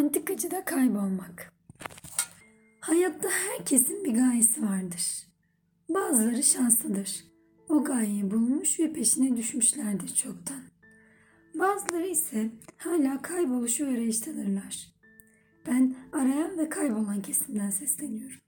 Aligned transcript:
Antikacıda 0.00 0.64
kaybolmak. 0.64 1.52
Hayatta 2.80 3.28
herkesin 3.28 4.04
bir 4.04 4.14
gayesi 4.14 4.62
vardır. 4.62 5.26
Bazıları 5.88 6.42
şanslıdır. 6.42 7.24
O 7.68 7.84
gayeyi 7.84 8.30
bulmuş 8.30 8.80
ve 8.80 8.92
peşine 8.92 9.36
düşmüşlerdir 9.36 10.14
çoktan. 10.14 10.60
Bazıları 11.54 12.06
ise 12.06 12.50
hala 12.76 13.22
kayboluşu 13.22 13.86
arayıştadırlar. 13.86 14.92
Ben 15.66 15.94
arayan 16.12 16.58
ve 16.58 16.68
kaybolan 16.68 17.22
kesimden 17.22 17.70
sesleniyorum. 17.70 18.40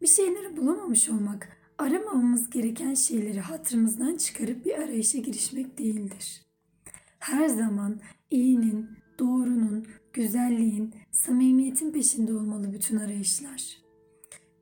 Bir 0.00 0.06
şeyleri 0.06 0.56
bulamamış 0.56 1.08
olmak, 1.08 1.48
aramamamız 1.78 2.50
gereken 2.50 2.94
şeyleri 2.94 3.40
hatırımızdan 3.40 4.16
çıkarıp 4.16 4.64
bir 4.64 4.74
arayışa 4.74 5.18
girişmek 5.18 5.78
değildir. 5.78 6.42
Her 7.18 7.48
zaman 7.48 8.00
iyinin, 8.30 9.01
doğrunun, 9.18 9.86
güzelliğin, 10.12 10.94
samimiyetin 11.10 11.92
peşinde 11.92 12.34
olmalı 12.34 12.72
bütün 12.72 12.96
arayışlar. 12.96 13.76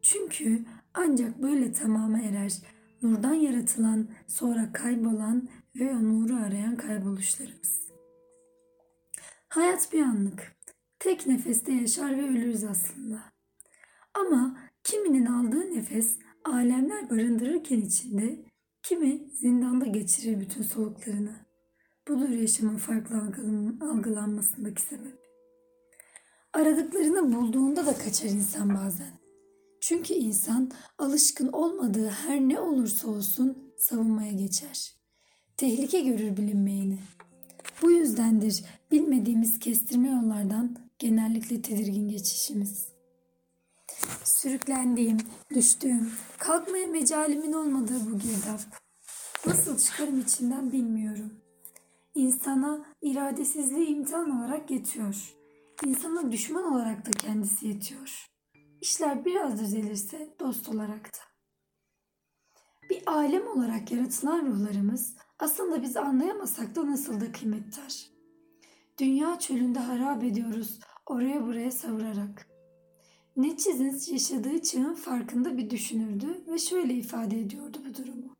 Çünkü 0.03 0.65
ancak 0.95 1.43
böyle 1.43 1.73
tamama 1.73 2.21
erer 2.21 2.53
nurdan 3.03 3.35
yaratılan, 3.35 4.09
sonra 4.27 4.73
kaybolan 4.73 5.49
ve 5.77 5.91
o 5.91 6.03
nuru 6.03 6.37
arayan 6.37 6.77
kayboluşlarımız. 6.77 7.81
Hayat 9.49 9.93
bir 9.93 10.01
anlık. 10.01 10.57
Tek 10.99 11.27
nefeste 11.27 11.73
yaşar 11.73 12.19
ve 12.19 12.23
ölürüz 12.23 12.65
aslında. 12.65 13.23
Ama 14.15 14.59
kiminin 14.85 15.27
aldığı 15.27 15.75
nefes 15.75 16.19
alemler 16.45 17.11
barındırırken 17.11 17.81
içinde, 17.81 18.45
kimi 18.83 19.31
zindanda 19.35 19.87
geçirir 19.87 20.41
bütün 20.41 20.63
soluklarını. 20.63 21.50
Budur 22.11 22.29
yaşamın 22.29 22.77
farklı 22.77 23.17
algılanmasındaki 23.81 24.83
sebep. 24.83 25.19
Aradıklarını 26.53 27.33
bulduğunda 27.33 27.87
da 27.87 27.99
kaçar 27.99 28.29
insan 28.29 28.75
bazen. 28.75 29.11
Çünkü 29.81 30.15
insan 30.15 30.71
alışkın 30.99 31.49
olmadığı 31.53 32.09
her 32.09 32.41
ne 32.41 32.61
olursa 32.61 33.09
olsun 33.09 33.73
savunmaya 33.79 34.33
geçer. 34.33 34.95
Tehlike 35.57 36.01
görür 36.01 36.37
bilinmeyeni. 36.37 36.99
Bu 37.83 37.91
yüzdendir 37.91 38.65
bilmediğimiz 38.91 39.59
kestirme 39.59 40.09
yollardan 40.09 40.77
genellikle 40.99 41.63
tedirgin 41.63 42.09
geçişimiz. 42.09 42.89
Sürüklendiğim, 44.25 45.19
düştüğüm, 45.55 46.13
kalkmaya 46.39 46.87
mecalimin 46.87 47.53
olmadığı 47.53 48.11
bu 48.11 48.19
girdap. 48.19 48.61
Nasıl 49.47 49.79
çıkarım 49.79 50.21
içinden 50.21 50.73
bilmiyorum. 50.73 51.33
İnsana 52.15 52.85
iradesizliği 53.03 53.87
imtihan 53.87 54.31
olarak 54.31 54.71
yetiyor. 54.71 55.35
İnsana 55.87 56.33
düşman 56.33 56.73
olarak 56.73 57.07
da 57.07 57.11
kendisi 57.11 57.69
yetiyor. 57.69 58.27
İşler 58.81 59.25
biraz 59.25 59.61
düzelirse 59.61 60.35
dost 60.41 60.69
olarak 60.69 61.05
da. 61.15 61.19
Bir 62.91 63.03
alem 63.07 63.47
olarak 63.49 63.93
yaratılan 63.93 64.47
ruhlarımız 64.47 65.17
aslında 65.39 65.83
biz 65.83 65.97
anlayamasak 65.97 66.77
da 66.77 66.87
nasıl 66.87 67.21
da 67.21 67.33
kıymettar. 67.33 68.07
Dünya 68.99 69.39
çölünde 69.39 69.79
harap 69.79 70.25
ediyoruz 70.25 70.81
oraya 71.07 71.47
buraya 71.47 71.71
savurarak. 71.71 72.49
Nietzsche'nin 73.37 74.01
yaşadığı 74.13 74.63
çağın 74.63 74.95
farkında 74.95 75.59
bir 75.59 75.71
düşünürdü 75.71 76.45
ve 76.49 76.59
şöyle 76.59 76.95
ifade 76.95 77.41
ediyordu 77.41 77.79
bu 77.89 77.95
durumu. 77.95 78.37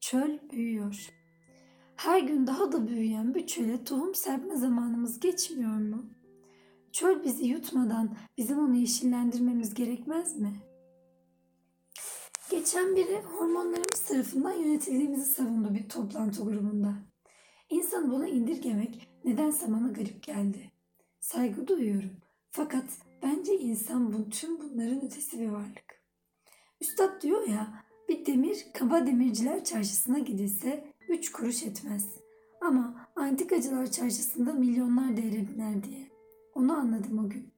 Çöl 0.00 0.38
büyüyor. 0.50 1.19
Her 2.00 2.20
gün 2.20 2.46
daha 2.46 2.72
da 2.72 2.88
büyüyen 2.88 3.34
bir 3.34 3.46
çöle 3.46 3.84
tohum 3.84 4.14
serpme 4.14 4.56
zamanımız 4.56 5.20
geçmiyor 5.20 5.76
mu? 5.76 6.06
Çöl 6.92 7.24
bizi 7.24 7.44
yutmadan 7.44 8.16
bizim 8.38 8.58
onu 8.58 8.76
yeşillendirmemiz 8.76 9.74
gerekmez 9.74 10.36
mi? 10.36 10.52
Geçen 12.50 12.96
biri 12.96 13.22
hormonlarımız 13.22 14.04
tarafından 14.08 14.52
yönetildiğimizi 14.52 15.32
savundu 15.32 15.74
bir 15.74 15.88
toplantı 15.88 16.42
grubunda. 16.42 16.94
İnsanı 17.70 18.10
buna 18.10 18.28
indirgemek 18.28 19.08
nedense 19.24 19.72
bana 19.72 19.88
garip 19.88 20.22
geldi. 20.22 20.72
Saygı 21.20 21.68
duyuyorum. 21.68 22.12
Fakat 22.50 22.84
bence 23.22 23.58
insan 23.58 24.12
bu, 24.12 24.30
tüm 24.30 24.60
bunların 24.60 25.04
ötesi 25.04 25.40
bir 25.40 25.48
varlık. 25.48 26.02
Üstad 26.80 27.22
diyor 27.22 27.48
ya 27.48 27.84
bir 28.08 28.26
demir 28.26 28.66
kaba 28.74 29.06
demirciler 29.06 29.64
çarşısına 29.64 30.18
gidilse 30.18 30.92
üç 31.10 31.32
kuruş 31.32 31.62
etmez. 31.62 32.06
Ama 32.60 33.08
antikacılar 33.16 33.90
çarşısında 33.90 34.52
milyonlar 34.52 35.16
değere 35.16 35.48
biner 35.48 35.82
diye. 35.82 36.08
Onu 36.54 36.72
anladım 36.72 37.24
o 37.26 37.28
gün. 37.28 37.52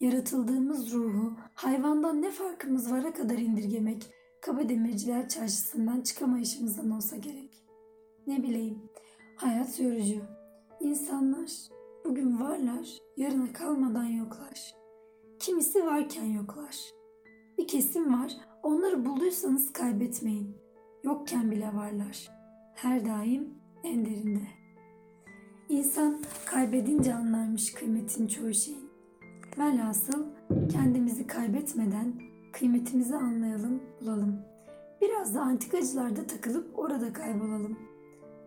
Yaratıldığımız 0.00 0.92
ruhu 0.92 1.36
hayvandan 1.54 2.22
ne 2.22 2.30
farkımız 2.30 2.92
vara 2.92 3.12
kadar 3.12 3.38
indirgemek 3.38 4.10
kaba 4.42 4.68
demirciler 4.68 5.28
çarşısından 5.28 6.00
çıkamayışımızdan 6.00 6.90
olsa 6.90 7.16
gerek. 7.16 7.64
Ne 8.26 8.42
bileyim, 8.42 8.82
hayat 9.36 9.80
yorucu. 9.80 10.22
İnsanlar 10.80 11.50
bugün 12.04 12.40
varlar, 12.40 12.98
yarına 13.16 13.52
kalmadan 13.52 14.04
yoklar. 14.04 14.74
Kimisi 15.38 15.86
varken 15.86 16.24
yoklar. 16.24 16.76
Bir 17.58 17.68
kesim 17.68 18.22
var, 18.22 18.36
onları 18.62 19.04
bulduysanız 19.04 19.72
kaybetmeyin. 19.72 20.56
Yokken 21.04 21.50
bile 21.50 21.66
varlar. 21.74 22.39
Her 22.82 23.04
daim 23.04 23.54
en 23.84 24.04
derinde. 24.04 24.46
İnsan 25.68 26.22
kaybedince 26.46 27.14
anlarmış 27.14 27.72
kıymetin 27.72 28.26
çoğu 28.26 28.54
şeyin. 28.54 28.90
Velhasıl 29.58 30.24
kendimizi 30.72 31.26
kaybetmeden 31.26 32.14
kıymetimizi 32.52 33.16
anlayalım, 33.16 33.82
bulalım. 34.00 34.42
Biraz 35.00 35.34
da 35.34 35.40
antikacılarda 35.40 36.26
takılıp 36.26 36.78
orada 36.78 37.12
kaybolalım. 37.12 37.78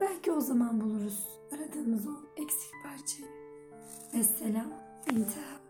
Belki 0.02 0.32
o 0.32 0.40
zaman 0.40 0.82
buluruz 0.82 1.28
aradığımız 1.52 2.08
o 2.08 2.14
eksik 2.38 2.72
parçayı. 2.84 3.30
Vesselam, 4.14 4.74
intihar. 5.12 5.63